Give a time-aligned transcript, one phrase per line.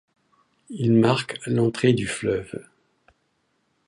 [0.69, 2.65] Il marque l'entrée du fleuve.